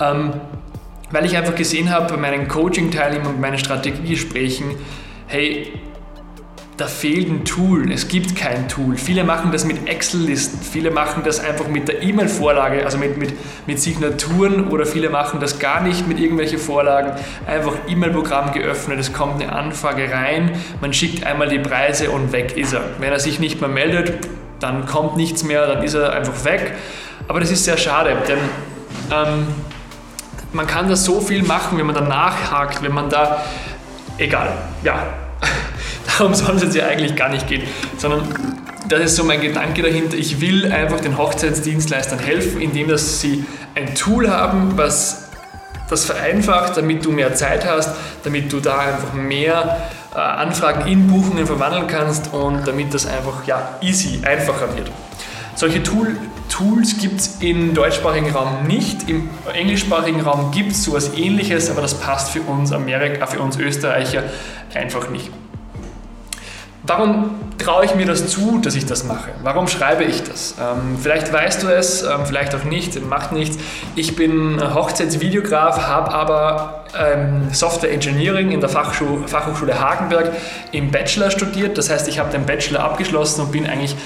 Ähm, 0.00 0.32
weil 1.10 1.24
ich 1.26 1.36
einfach 1.36 1.54
gesehen 1.54 1.90
habe 1.90 2.12
bei 2.12 2.20
meinen 2.20 2.48
Coaching-Teilnehmern, 2.48 3.34
bei 3.34 3.40
meinen 3.40 3.58
Strategiegesprächen, 3.58 4.74
hey, 5.26 5.72
da 6.76 6.86
fehlt 6.86 7.28
ein 7.28 7.44
Tool. 7.44 7.92
Es 7.92 8.08
gibt 8.08 8.34
kein 8.34 8.68
Tool. 8.68 8.96
Viele 8.96 9.22
machen 9.22 9.52
das 9.52 9.64
mit 9.64 9.88
Excel-Listen, 9.88 10.58
viele 10.60 10.90
machen 10.90 11.22
das 11.24 11.38
einfach 11.38 11.68
mit 11.68 11.86
der 11.86 12.02
E-Mail-Vorlage, 12.02 12.84
also 12.84 12.98
mit, 12.98 13.16
mit, 13.16 13.32
mit 13.66 13.78
Signaturen 13.78 14.68
oder 14.68 14.84
viele 14.84 15.08
machen 15.08 15.38
das 15.38 15.60
gar 15.60 15.82
nicht 15.82 16.08
mit 16.08 16.18
irgendwelchen 16.18 16.58
Vorlagen. 16.58 17.12
Einfach 17.46 17.74
E-Mail-Programm 17.86 18.52
geöffnet, 18.52 18.98
es 18.98 19.12
kommt 19.12 19.40
eine 19.40 19.52
Anfrage 19.52 20.10
rein, 20.10 20.50
man 20.80 20.92
schickt 20.92 21.24
einmal 21.24 21.48
die 21.48 21.60
Preise 21.60 22.10
und 22.10 22.32
weg 22.32 22.56
ist 22.56 22.72
er. 22.72 22.82
Wenn 22.98 23.12
er 23.12 23.20
sich 23.20 23.38
nicht 23.38 23.60
mehr 23.60 23.70
meldet, 23.70 24.26
dann 24.60 24.86
kommt 24.86 25.16
nichts 25.16 25.44
mehr, 25.44 25.66
dann 25.66 25.82
ist 25.82 25.94
er 25.94 26.12
einfach 26.12 26.44
weg. 26.44 26.74
Aber 27.28 27.40
das 27.40 27.50
ist 27.50 27.64
sehr 27.64 27.76
schade, 27.76 28.16
denn 28.28 28.38
ähm, 29.12 29.46
man 30.52 30.66
kann 30.66 30.88
da 30.88 30.96
so 30.96 31.20
viel 31.20 31.42
machen, 31.42 31.78
wenn 31.78 31.86
man 31.86 31.94
da 31.94 32.02
nachhakt, 32.02 32.82
wenn 32.82 32.92
man 32.92 33.08
da, 33.08 33.42
egal, 34.18 34.52
ja, 34.82 35.06
darum 36.18 36.34
soll 36.34 36.56
es 36.56 36.62
jetzt 36.62 36.76
ja 36.76 36.86
eigentlich 36.86 37.16
gar 37.16 37.28
nicht 37.28 37.48
gehen, 37.48 37.62
sondern 37.96 38.22
das 38.88 39.00
ist 39.00 39.16
so 39.16 39.24
mein 39.24 39.40
Gedanke 39.40 39.82
dahinter. 39.82 40.16
Ich 40.16 40.40
will 40.40 40.70
einfach 40.70 41.00
den 41.00 41.16
Hochzeitsdienstleistern 41.16 42.18
helfen, 42.18 42.60
indem 42.60 42.88
dass 42.88 43.20
sie 43.20 43.44
ein 43.74 43.94
Tool 43.94 44.30
haben, 44.30 44.76
was 44.76 45.23
das 45.94 46.04
vereinfacht, 46.04 46.76
damit 46.76 47.04
du 47.04 47.12
mehr 47.12 47.34
Zeit 47.34 47.66
hast, 47.66 47.90
damit 48.24 48.52
du 48.52 48.60
da 48.60 48.78
einfach 48.78 49.12
mehr 49.14 49.82
äh, 50.14 50.18
Anfragen 50.18 50.86
in 50.86 51.06
Buchungen 51.06 51.46
verwandeln 51.46 51.86
kannst 51.86 52.32
und 52.32 52.66
damit 52.66 52.92
das 52.92 53.06
einfach 53.06 53.46
ja, 53.46 53.76
easy, 53.80 54.20
einfacher 54.24 54.76
wird. 54.76 54.90
Solche 55.54 55.82
Tool, 55.82 56.16
Tools 56.48 56.98
gibt 56.98 57.20
es 57.20 57.36
im 57.40 57.74
deutschsprachigen 57.74 58.30
Raum 58.30 58.66
nicht. 58.66 59.08
Im 59.08 59.28
englischsprachigen 59.52 60.20
Raum 60.20 60.50
gibt 60.50 60.72
es 60.72 60.84
sowas 60.84 61.12
ähnliches, 61.16 61.70
aber 61.70 61.80
das 61.80 61.94
passt 61.94 62.30
für 62.30 62.42
uns 62.42 62.72
Amerika, 62.72 63.26
für 63.26 63.40
uns 63.40 63.56
Österreicher 63.56 64.24
einfach 64.74 65.10
nicht. 65.10 65.30
Warum 66.86 67.30
traue 67.56 67.86
ich 67.86 67.94
mir 67.94 68.04
das 68.04 68.28
zu, 68.28 68.58
dass 68.58 68.74
ich 68.74 68.84
das 68.84 69.04
mache? 69.04 69.30
Warum 69.42 69.68
schreibe 69.68 70.04
ich 70.04 70.22
das? 70.22 70.54
Ähm, 70.60 70.98
vielleicht 71.00 71.32
weißt 71.32 71.62
du 71.62 71.68
es, 71.68 72.02
ähm, 72.02 72.26
vielleicht 72.26 72.54
auch 72.54 72.64
nicht, 72.64 73.02
macht 73.08 73.32
nichts. 73.32 73.56
Ich 73.94 74.16
bin 74.16 74.60
Hochzeitsvideograf, 74.74 75.86
habe 75.86 76.12
aber 76.12 76.84
ähm, 76.98 77.48
Software 77.52 77.90
Engineering 77.90 78.52
in 78.52 78.60
der 78.60 78.68
Fachhochschule 78.68 79.80
Hagenberg 79.80 80.32
im 80.72 80.90
Bachelor 80.90 81.30
studiert. 81.30 81.78
Das 81.78 81.88
heißt, 81.88 82.06
ich 82.06 82.18
habe 82.18 82.30
den 82.30 82.44
Bachelor 82.44 82.80
abgeschlossen 82.80 83.40
und 83.40 83.52
bin 83.52 83.66
eigentlich 83.66 83.96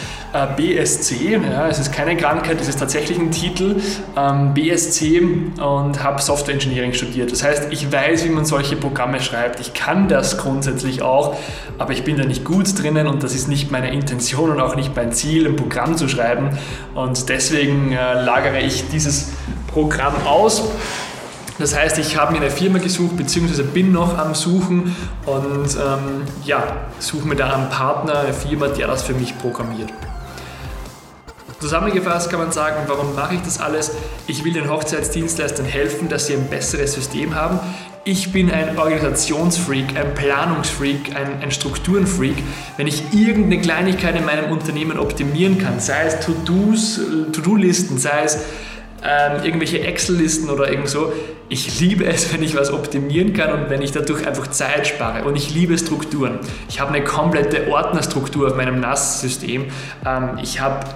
BSc. 0.57 1.13
Ja, 1.43 1.69
es 1.69 1.79
ist 1.79 1.93
keine 1.93 2.17
Krankheit, 2.17 2.61
es 2.61 2.69
ist 2.69 2.79
tatsächlich 2.79 3.19
ein 3.19 3.31
Titel. 3.31 3.77
Ähm, 4.17 4.55
BSc 4.55 5.23
und 5.61 6.03
habe 6.03 6.21
Software 6.21 6.55
Engineering 6.55 6.93
studiert. 6.93 7.33
Das 7.33 7.43
heißt, 7.43 7.69
ich 7.71 7.91
weiß, 7.91 8.25
wie 8.25 8.31
man 8.31 8.45
solche 8.45 8.77
Programme 8.77 9.21
schreibt. 9.21 9.61
Ich 9.61 9.75
kann 9.75 10.09
das 10.09 10.39
grundsätzlich 10.39 11.03
auch, 11.03 11.37
aber 11.79 11.93
ich 11.93 12.05
bin 12.05 12.17
da 12.17 12.25
nicht 12.25 12.45
gut 12.45 12.81
drinnen 12.81 13.07
und 13.07 13.23
das 13.23 13.35
ist 13.35 13.49
nicht 13.49 13.71
meine 13.71 13.93
Intention 13.93 14.51
und 14.51 14.61
auch 14.61 14.77
nicht 14.77 14.95
mein 14.95 15.13
Ziel, 15.13 15.47
ein 15.47 15.57
Programm 15.57 15.97
zu 15.97 16.09
schreiben. 16.09 16.51
Und 16.95 17.29
deswegen 17.29 17.93
äh, 17.93 18.23
lagere 18.23 18.61
ich 18.61 18.89
dieses 18.89 19.33
Programm 19.69 20.15
aus 20.27 20.65
das 21.59 21.77
heißt, 21.77 21.99
ich 21.99 22.17
habe 22.17 22.33
mir 22.33 22.41
eine 22.41 22.51
Firma 22.51 22.79
gesucht, 22.79 23.17
beziehungsweise 23.17 23.65
bin 23.65 23.91
noch 23.91 24.17
am 24.17 24.35
Suchen 24.35 24.95
und 25.27 25.75
ähm, 25.75 26.23
ja, 26.45 26.63
suche 27.01 27.27
mir 27.27 27.35
da 27.35 27.53
einen 27.53 27.69
Partner, 27.69 28.21
eine 28.21 28.33
Firma, 28.33 28.69
der 28.69 28.87
das 28.87 29.03
für 29.03 29.15
mich 29.15 29.37
programmiert. 29.39 29.93
Zusammengefasst 31.61 32.31
kann 32.31 32.39
man 32.39 32.53
sagen, 32.53 32.85
warum 32.87 33.17
mache 33.17 33.35
ich 33.35 33.43
das 33.43 33.61
alles? 33.61 33.91
Ich 34.29 34.45
will 34.45 34.53
den 34.53 34.71
Hochzeitsdienstleistern 34.71 35.67
helfen, 35.67 36.09
dass 36.09 36.29
sie 36.29 36.35
ein 36.35 36.47
besseres 36.47 36.93
System 36.93 37.35
haben. 37.35 37.59
Ich 38.05 38.33
bin 38.33 38.49
ein 38.51 38.79
Organisationsfreak, 38.79 39.97
ein 39.97 40.15
Planungsfreak, 40.15 41.17
ein, 41.17 41.43
ein 41.43 41.51
Strukturenfreak. 41.51 42.37
Wenn 42.77 42.87
ich 42.87 43.13
irgendeine 43.13 43.61
Kleinigkeit 43.61 44.15
in 44.15 44.25
meinem 44.25 44.53
Unternehmen 44.53 45.01
optimieren 45.01 45.59
kann, 45.59 45.81
sei 45.81 46.05
es 46.05 46.21
To-Do-Listen, 46.21 47.99
sei 47.99 48.23
es 48.23 48.39
ähm, 49.03 49.43
irgendwelche 49.43 49.81
Excel-Listen 49.81 50.51
oder 50.51 50.71
irgend 50.71 50.89
so. 50.89 51.13
Ich 51.49 51.81
liebe 51.81 52.07
es, 52.07 52.33
wenn 52.33 52.43
ich 52.43 52.57
was 52.57 52.73
optimieren 52.73 53.33
kann 53.33 53.53
und 53.53 53.69
wenn 53.69 53.83
ich 53.83 53.91
dadurch 53.91 54.27
einfach 54.27 54.47
Zeit 54.47 54.87
spare. 54.87 55.25
Und 55.25 55.35
ich 55.35 55.53
liebe 55.53 55.77
Strukturen. 55.77 56.39
Ich 56.69 56.79
habe 56.79 56.95
eine 56.95 57.03
komplette 57.03 57.69
Ordnerstruktur 57.69 58.47
auf 58.47 58.57
meinem 58.57 58.79
NAS-System. 58.79 59.67
Ähm, 60.07 60.39
ich 60.41 60.61
habe 60.61 60.87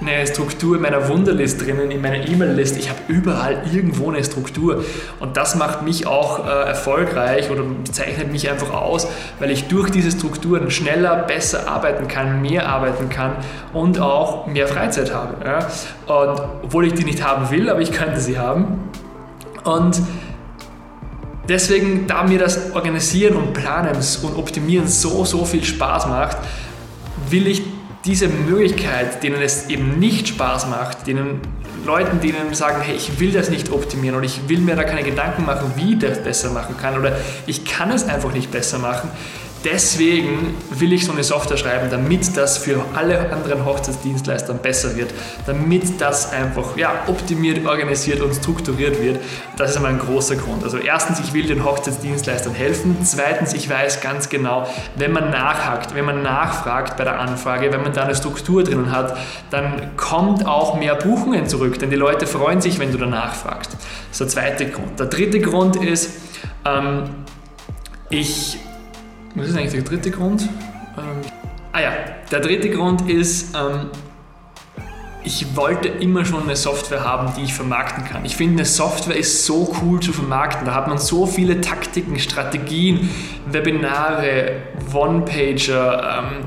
eine 0.00 0.26
Struktur 0.26 0.76
in 0.76 0.82
meiner 0.82 1.08
Wunderlist 1.08 1.64
drinnen, 1.64 1.90
in 1.90 2.02
meiner 2.02 2.28
E-Mail-List. 2.28 2.76
Ich 2.76 2.90
habe 2.90 3.00
überall 3.08 3.62
irgendwo 3.72 4.10
eine 4.10 4.22
Struktur. 4.22 4.84
Und 5.20 5.36
das 5.36 5.54
macht 5.54 5.82
mich 5.82 6.06
auch 6.06 6.46
äh, 6.46 6.50
erfolgreich 6.68 7.50
oder 7.50 7.62
zeichnet 7.90 8.30
mich 8.30 8.50
einfach 8.50 8.72
aus, 8.74 9.08
weil 9.38 9.50
ich 9.50 9.68
durch 9.68 9.90
diese 9.90 10.10
Strukturen 10.10 10.70
schneller, 10.70 11.16
besser 11.16 11.68
arbeiten 11.68 12.08
kann, 12.08 12.42
mehr 12.42 12.68
arbeiten 12.68 13.08
kann 13.08 13.36
und 13.72 13.98
auch 13.98 14.46
mehr 14.46 14.68
Freizeit 14.68 15.14
habe. 15.14 15.44
Ja? 15.44 15.58
Und 16.06 16.42
obwohl 16.64 16.86
ich 16.86 16.92
die 16.92 17.04
nicht 17.04 17.24
haben 17.24 17.50
will, 17.50 17.70
aber 17.70 17.80
ich 17.80 17.92
könnte 17.92 18.20
sie 18.20 18.38
haben. 18.38 18.90
Und 19.64 20.00
deswegen, 21.48 22.06
da 22.06 22.22
mir 22.22 22.38
das 22.38 22.74
Organisieren 22.74 23.36
und 23.36 23.54
Planen 23.54 23.96
und 23.96 24.36
Optimieren 24.36 24.86
so, 24.86 25.24
so 25.24 25.44
viel 25.46 25.64
Spaß 25.64 26.06
macht, 26.06 26.36
will 27.30 27.46
ich 27.46 27.62
diese 28.06 28.28
Möglichkeit, 28.28 29.22
denen 29.22 29.42
es 29.42 29.68
eben 29.68 29.98
nicht 29.98 30.28
Spaß 30.28 30.68
macht, 30.68 31.06
denen 31.06 31.40
Leuten, 31.84 32.20
denen 32.20 32.54
sagen, 32.54 32.80
hey, 32.80 32.94
ich 32.94 33.18
will 33.18 33.32
das 33.32 33.50
nicht 33.50 33.70
optimieren 33.70 34.16
oder 34.16 34.24
ich 34.24 34.48
will 34.48 34.60
mir 34.60 34.76
da 34.76 34.84
keine 34.84 35.02
Gedanken 35.02 35.44
machen, 35.44 35.72
wie 35.76 35.94
ich 35.94 35.98
das 35.98 36.22
besser 36.22 36.50
machen 36.50 36.76
kann 36.76 36.98
oder 36.98 37.16
ich 37.46 37.64
kann 37.64 37.90
es 37.90 38.04
einfach 38.04 38.32
nicht 38.32 38.50
besser 38.50 38.78
machen, 38.78 39.10
Deswegen 39.66 40.54
will 40.70 40.92
ich 40.92 41.04
so 41.04 41.10
eine 41.10 41.24
Software 41.24 41.56
schreiben, 41.56 41.90
damit 41.90 42.36
das 42.36 42.56
für 42.56 42.84
alle 42.94 43.32
anderen 43.32 43.64
Hochzeitsdienstleister 43.64 44.54
besser 44.54 44.94
wird, 44.94 45.12
damit 45.44 46.00
das 46.00 46.30
einfach 46.30 46.76
ja, 46.76 47.02
optimiert, 47.08 47.66
organisiert 47.66 48.20
und 48.20 48.32
strukturiert 48.32 49.02
wird. 49.02 49.18
Das 49.56 49.70
ist 49.70 49.76
einmal 49.76 49.94
ein 49.94 49.98
großer 49.98 50.36
Grund. 50.36 50.62
Also 50.62 50.78
erstens, 50.78 51.18
ich 51.18 51.32
will 51.32 51.48
den 51.48 51.64
Hochzeitsdienstleistern 51.64 52.54
helfen. 52.54 52.98
Zweitens, 53.02 53.54
ich 53.54 53.68
weiß 53.68 54.00
ganz 54.00 54.28
genau, 54.28 54.68
wenn 54.94 55.10
man 55.10 55.30
nachhakt, 55.30 55.96
wenn 55.96 56.04
man 56.04 56.22
nachfragt 56.22 56.96
bei 56.96 57.02
der 57.02 57.18
Anfrage, 57.18 57.72
wenn 57.72 57.82
man 57.82 57.92
da 57.92 58.04
eine 58.04 58.14
Struktur 58.14 58.62
drinnen 58.62 58.92
hat, 58.92 59.16
dann 59.50 59.96
kommt 59.96 60.46
auch 60.46 60.76
mehr 60.76 60.94
Buchungen 60.94 61.48
zurück, 61.48 61.76
denn 61.80 61.90
die 61.90 61.96
Leute 61.96 62.28
freuen 62.28 62.60
sich, 62.60 62.78
wenn 62.78 62.92
du 62.92 62.98
danach 62.98 63.34
fragst. 63.34 63.72
Das 63.72 63.80
ist 64.12 64.20
der 64.20 64.28
zweite 64.28 64.70
Grund. 64.70 65.00
Der 65.00 65.06
dritte 65.06 65.40
Grund 65.40 65.74
ist, 65.74 66.12
ähm, 66.64 67.02
ich 68.10 68.60
was 69.36 69.48
ist 69.48 69.56
eigentlich 69.56 69.72
der 69.72 69.82
dritte 69.82 70.10
Grund? 70.10 70.42
Ähm, 70.96 71.20
ah 71.72 71.80
ja, 71.80 71.92
der 72.30 72.40
dritte 72.40 72.70
Grund 72.70 73.08
ist, 73.08 73.54
ähm, 73.54 73.90
ich 75.22 75.54
wollte 75.54 75.88
immer 75.88 76.24
schon 76.24 76.44
eine 76.44 76.56
Software 76.56 77.04
haben, 77.04 77.32
die 77.36 77.42
ich 77.42 77.52
vermarkten 77.52 78.04
kann. 78.04 78.24
Ich 78.24 78.36
finde, 78.36 78.54
eine 78.54 78.64
Software 78.64 79.16
ist 79.16 79.44
so 79.44 79.76
cool 79.82 80.00
zu 80.00 80.12
vermarkten. 80.12 80.66
Da 80.66 80.74
hat 80.74 80.88
man 80.88 80.98
so 80.98 81.26
viele 81.26 81.60
Taktiken, 81.60 82.18
Strategien, 82.18 83.10
Webinare, 83.46 84.62
One-Pager, 84.94 86.18
ähm, 86.18 86.46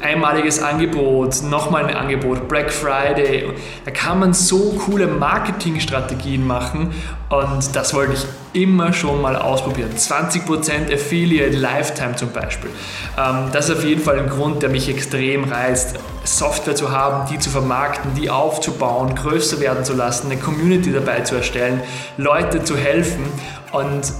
einmaliges 0.00 0.62
Angebot, 0.62 1.42
nochmal 1.42 1.86
ein 1.86 1.96
Angebot, 1.96 2.48
Black 2.48 2.72
Friday. 2.72 3.52
Da 3.84 3.90
kann 3.90 4.18
man 4.18 4.34
so 4.34 4.72
coole 4.86 5.06
Marketingstrategien 5.06 6.46
machen 6.46 6.92
und 7.28 7.76
das 7.76 7.94
wollte 7.94 8.14
ich 8.14 8.26
immer 8.52 8.92
schon 8.92 9.22
mal 9.22 9.36
ausprobieren. 9.36 9.90
20% 9.96 10.92
Affiliate 10.92 11.56
Lifetime 11.56 12.16
zum 12.16 12.30
Beispiel. 12.32 12.70
Ähm, 13.16 13.50
das 13.52 13.68
ist 13.68 13.78
auf 13.78 13.84
jeden 13.84 14.02
Fall 14.02 14.18
ein 14.18 14.28
Grund, 14.28 14.62
der 14.62 14.70
mich 14.70 14.88
extrem 14.88 15.44
reizt. 15.44 15.98
Software 16.24 16.74
zu 16.74 16.90
haben, 16.90 17.28
die 17.30 17.38
zu 17.38 17.50
vermarkten, 17.50 18.14
die 18.14 18.28
aufzubauen, 18.30 19.14
größer 19.14 19.60
werden 19.60 19.84
zu 19.84 19.94
lassen, 19.94 20.30
eine 20.30 20.40
Community 20.40 20.92
dabei 20.92 21.20
zu 21.20 21.36
erstellen, 21.36 21.80
Leute 22.18 22.62
zu 22.62 22.76
helfen 22.76 23.24
und 23.72 24.12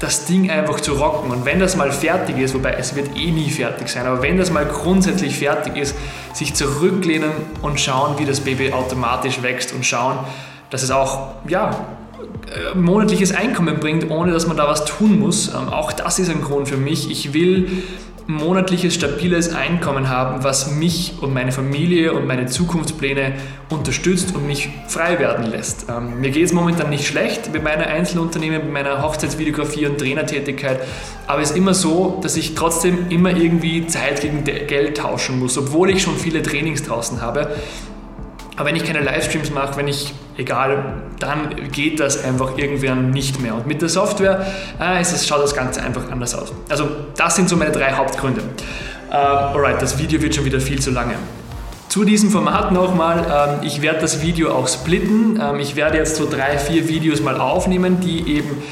das 0.00 0.26
Ding 0.26 0.50
einfach 0.50 0.80
zu 0.80 0.94
rocken. 0.94 1.30
Und 1.30 1.44
wenn 1.44 1.60
das 1.60 1.76
mal 1.76 1.92
fertig 1.92 2.38
ist, 2.38 2.54
wobei 2.54 2.72
es 2.74 2.94
wird 2.94 3.16
eh 3.16 3.30
nie 3.30 3.50
fertig 3.50 3.88
sein, 3.88 4.06
aber 4.06 4.22
wenn 4.22 4.36
das 4.36 4.50
mal 4.50 4.66
grundsätzlich 4.66 5.38
fertig 5.38 5.76
ist, 5.76 5.96
sich 6.32 6.54
zurücklehnen 6.54 7.30
und 7.62 7.80
schauen, 7.80 8.18
wie 8.18 8.24
das 8.24 8.40
Baby 8.40 8.72
automatisch 8.72 9.42
wächst 9.42 9.72
und 9.72 9.84
schauen, 9.86 10.18
dass 10.70 10.82
es 10.82 10.90
auch, 10.90 11.34
ja, 11.48 11.86
äh, 12.46 12.76
monatliches 12.76 13.34
Einkommen 13.34 13.78
bringt, 13.80 14.10
ohne 14.10 14.32
dass 14.32 14.46
man 14.46 14.56
da 14.56 14.68
was 14.68 14.84
tun 14.84 15.18
muss. 15.18 15.48
Ähm, 15.48 15.68
auch 15.68 15.92
das 15.92 16.18
ist 16.18 16.30
ein 16.30 16.42
Grund 16.42 16.68
für 16.68 16.76
mich. 16.76 17.10
Ich 17.10 17.32
will 17.32 17.82
monatliches, 18.26 18.94
stabiles 18.94 19.54
Einkommen 19.54 20.08
haben, 20.08 20.44
was 20.44 20.70
mich 20.70 21.14
und 21.20 21.34
meine 21.34 21.52
Familie 21.52 22.14
und 22.14 22.26
meine 22.26 22.46
Zukunftspläne 22.46 23.34
unterstützt 23.68 24.34
und 24.34 24.46
mich 24.46 24.70
frei 24.88 25.18
werden 25.18 25.44
lässt. 25.46 25.86
Ähm, 25.90 26.20
mir 26.20 26.30
geht 26.30 26.44
es 26.44 26.52
momentan 26.52 26.88
nicht 26.90 27.06
schlecht 27.06 27.52
mit 27.52 27.62
meiner 27.62 27.86
Einzelunternehmen, 27.86 28.62
mit 28.64 28.72
meiner 28.72 29.02
Hochzeitsvideografie 29.02 29.86
und 29.86 29.98
Trainertätigkeit, 29.98 30.80
aber 31.26 31.42
es 31.42 31.50
ist 31.50 31.56
immer 31.56 31.74
so, 31.74 32.18
dass 32.22 32.36
ich 32.36 32.54
trotzdem 32.54 33.10
immer 33.10 33.36
irgendwie 33.36 33.86
Zeit 33.86 34.22
gegen 34.22 34.44
Geld 34.44 34.96
tauschen 34.96 35.38
muss, 35.38 35.58
obwohl 35.58 35.90
ich 35.90 36.02
schon 36.02 36.16
viele 36.16 36.42
Trainings 36.42 36.82
draußen 36.82 37.20
habe. 37.20 37.54
Aber 38.56 38.68
wenn 38.68 38.76
ich 38.76 38.84
keine 38.84 39.00
Livestreams 39.00 39.50
mache, 39.50 39.76
wenn 39.76 39.88
ich, 39.88 40.14
egal, 40.36 41.02
dann 41.18 41.70
geht 41.70 42.00
das 42.00 42.22
einfach 42.24 42.58
irgendwann 42.58 43.10
nicht 43.10 43.40
mehr. 43.40 43.54
Und 43.54 43.66
mit 43.66 43.82
der 43.82 43.88
Software 43.88 44.46
äh, 44.80 45.00
es, 45.00 45.26
schaut 45.26 45.42
das 45.42 45.54
Ganze 45.54 45.82
einfach 45.82 46.10
anders 46.10 46.34
aus. 46.34 46.52
Also 46.68 46.88
das 47.16 47.36
sind 47.36 47.48
so 47.48 47.56
meine 47.56 47.72
drei 47.72 47.92
Hauptgründe. 47.92 48.42
Äh, 49.10 49.14
alright, 49.14 49.80
das 49.80 49.98
Video 49.98 50.20
wird 50.20 50.34
schon 50.34 50.44
wieder 50.44 50.60
viel 50.60 50.80
zu 50.80 50.90
lange. 50.90 51.14
Zu 51.88 52.04
diesem 52.04 52.30
Format 52.30 52.72
nochmal, 52.72 53.58
ähm, 53.62 53.66
ich 53.66 53.80
werde 53.80 54.00
das 54.00 54.20
Video 54.20 54.50
auch 54.50 54.66
splitten. 54.66 55.40
Ähm, 55.40 55.60
ich 55.60 55.76
werde 55.76 55.98
jetzt 55.98 56.16
so 56.16 56.28
drei, 56.28 56.58
vier 56.58 56.88
Videos 56.88 57.22
mal 57.22 57.40
aufnehmen, 57.40 58.00
die 58.00 58.36
eben 58.36 58.62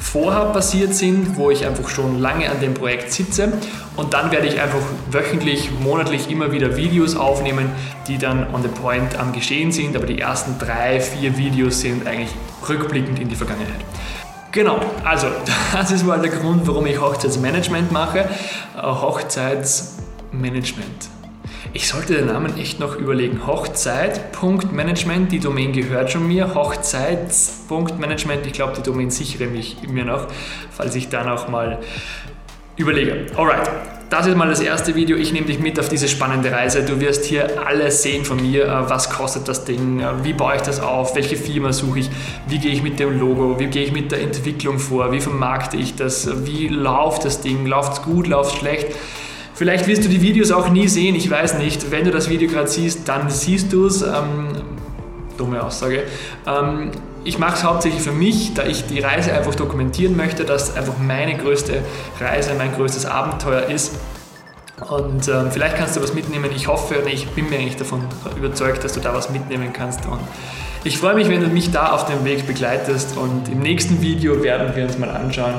vorher 0.00 0.46
passiert 0.46 0.94
sind, 0.94 1.36
wo 1.36 1.50
ich 1.50 1.66
einfach 1.66 1.88
schon 1.88 2.18
lange 2.18 2.50
an 2.50 2.60
dem 2.60 2.74
Projekt 2.74 3.12
sitze. 3.12 3.52
Und 3.96 4.14
dann 4.14 4.32
werde 4.32 4.46
ich 4.46 4.60
einfach 4.60 4.80
wöchentlich, 5.10 5.70
monatlich 5.80 6.30
immer 6.30 6.52
wieder 6.52 6.76
Videos 6.76 7.16
aufnehmen, 7.16 7.72
die 8.08 8.18
dann 8.18 8.52
on 8.54 8.62
the 8.62 8.68
point 8.68 9.18
am 9.18 9.32
Geschehen 9.32 9.72
sind. 9.72 9.96
Aber 9.96 10.06
die 10.06 10.20
ersten 10.20 10.58
drei, 10.58 11.00
vier 11.00 11.36
Videos 11.36 11.80
sind 11.80 12.06
eigentlich 12.06 12.30
rückblickend 12.68 13.18
in 13.20 13.28
die 13.28 13.36
Vergangenheit. 13.36 13.80
Genau, 14.52 14.80
also 15.04 15.26
das 15.72 15.90
ist 15.90 16.04
mal 16.04 16.20
der 16.20 16.30
Grund, 16.30 16.66
warum 16.66 16.86
ich 16.86 17.00
Hochzeitsmanagement 17.00 17.90
mache. 17.92 18.20
Äh, 18.20 18.82
Hochzeitsmanagement. 18.82 21.19
Ich 21.72 21.86
sollte 21.86 22.14
den 22.14 22.26
Namen 22.26 22.58
echt 22.58 22.80
noch 22.80 22.96
überlegen. 22.96 23.46
Hochzeit.management, 23.46 25.30
die 25.30 25.38
Domain 25.38 25.72
gehört 25.72 26.10
schon 26.10 26.26
mir. 26.26 26.52
Hochzeits.management, 26.52 28.44
ich 28.44 28.52
glaube, 28.52 28.72
die 28.76 28.82
Domain 28.82 29.10
sichere 29.10 29.46
mich 29.46 29.76
mir 29.88 30.04
noch, 30.04 30.26
falls 30.72 30.96
ich 30.96 31.08
dann 31.10 31.28
auch 31.28 31.46
mal 31.46 31.78
überlege. 32.76 33.26
Alright, 33.36 33.70
das 34.10 34.26
ist 34.26 34.36
mal 34.36 34.48
das 34.48 34.58
erste 34.58 34.96
Video. 34.96 35.16
Ich 35.16 35.32
nehme 35.32 35.46
dich 35.46 35.60
mit 35.60 35.78
auf 35.78 35.88
diese 35.88 36.08
spannende 36.08 36.50
Reise. 36.50 36.82
Du 36.82 36.98
wirst 36.98 37.24
hier 37.26 37.64
alles 37.64 38.02
sehen 38.02 38.24
von 38.24 38.42
mir. 38.42 38.64
Äh, 38.64 38.90
was 38.90 39.08
kostet 39.08 39.46
das 39.46 39.64
Ding? 39.64 40.00
Äh, 40.00 40.24
wie 40.24 40.32
baue 40.32 40.56
ich 40.56 40.62
das 40.62 40.80
auf? 40.80 41.14
Welche 41.14 41.36
Firma 41.36 41.72
suche 41.72 42.00
ich? 42.00 42.10
Wie 42.48 42.58
gehe 42.58 42.72
ich 42.72 42.82
mit 42.82 42.98
dem 42.98 43.20
Logo? 43.20 43.60
Wie 43.60 43.68
gehe 43.68 43.84
ich 43.84 43.92
mit 43.92 44.10
der 44.10 44.22
Entwicklung 44.22 44.80
vor? 44.80 45.12
Wie 45.12 45.20
vermarkte 45.20 45.76
ich 45.76 45.94
das? 45.94 46.28
Wie 46.44 46.66
läuft 46.66 47.24
das 47.24 47.40
Ding? 47.40 47.64
Läuft 47.64 47.92
es 47.92 48.02
gut? 48.02 48.26
Läuft 48.26 48.54
es 48.54 48.58
schlecht? 48.58 48.88
Vielleicht 49.60 49.86
wirst 49.86 50.02
du 50.06 50.08
die 50.08 50.22
Videos 50.22 50.52
auch 50.52 50.70
nie 50.70 50.88
sehen, 50.88 51.14
ich 51.14 51.30
weiß 51.30 51.58
nicht. 51.58 51.90
Wenn 51.90 52.06
du 52.06 52.10
das 52.10 52.30
Video 52.30 52.48
gerade 52.48 52.66
siehst, 52.66 53.06
dann 53.06 53.28
siehst 53.28 53.70
du 53.74 53.84
es. 53.84 54.00
Ähm, 54.00 54.52
dumme 55.36 55.62
Aussage. 55.62 56.04
Ähm, 56.46 56.92
ich 57.24 57.38
mache 57.38 57.56
es 57.56 57.62
hauptsächlich 57.62 58.00
für 58.00 58.10
mich, 58.10 58.54
da 58.54 58.64
ich 58.64 58.86
die 58.86 59.00
Reise 59.00 59.34
einfach 59.34 59.54
dokumentieren 59.54 60.16
möchte, 60.16 60.46
dass 60.46 60.74
einfach 60.78 60.94
meine 60.96 61.36
größte 61.36 61.82
Reise, 62.18 62.54
mein 62.56 62.72
größtes 62.72 63.04
Abenteuer 63.04 63.66
ist. 63.68 63.98
Und 64.88 65.28
ähm, 65.28 65.50
vielleicht 65.50 65.76
kannst 65.76 65.94
du 65.94 66.02
was 66.02 66.14
mitnehmen. 66.14 66.48
Ich 66.56 66.66
hoffe 66.66 66.98
und 66.98 67.06
ich 67.06 67.28
bin 67.28 67.50
mir 67.50 67.56
eigentlich 67.56 67.76
davon 67.76 68.06
überzeugt, 68.38 68.82
dass 68.82 68.94
du 68.94 69.00
da 69.00 69.12
was 69.12 69.28
mitnehmen 69.28 69.74
kannst. 69.74 70.06
Und 70.06 70.20
ich 70.84 70.96
freue 70.96 71.16
mich, 71.16 71.28
wenn 71.28 71.42
du 71.42 71.48
mich 71.48 71.70
da 71.70 71.92
auf 71.92 72.06
dem 72.06 72.24
Weg 72.24 72.46
begleitest. 72.46 73.18
Und 73.18 73.50
im 73.50 73.58
nächsten 73.58 74.00
Video 74.00 74.42
werden 74.42 74.74
wir 74.74 74.84
uns 74.84 74.96
mal 74.96 75.10
anschauen, 75.10 75.52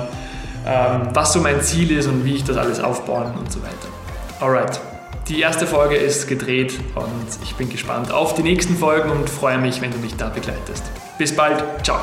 was 0.64 1.34
so 1.34 1.40
mein 1.40 1.62
Ziel 1.62 1.92
ist 1.92 2.08
und 2.08 2.24
wie 2.26 2.36
ich 2.36 2.44
das 2.44 2.58
alles 2.58 2.80
aufbauen 2.80 3.34
und 3.38 3.52
so 3.52 3.62
weiter. 3.62 3.88
Alright, 4.40 4.80
die 5.28 5.40
erste 5.40 5.68
Folge 5.68 5.96
ist 5.96 6.28
gedreht 6.28 6.80
und 6.96 7.44
ich 7.44 7.56
bin 7.56 7.70
gespannt 7.70 8.12
auf 8.12 8.34
die 8.34 8.44
nächsten 8.44 8.76
Folgen 8.76 9.10
und 9.10 9.30
freue 9.30 9.58
mich, 9.58 9.82
wenn 9.82 9.92
du 9.92 9.98
mich 9.98 10.16
da 10.16 10.30
begleitest. 10.30 10.84
Bis 11.18 11.36
bald, 11.36 11.64
ciao. 11.84 12.00